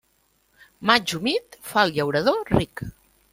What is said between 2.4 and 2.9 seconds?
ric.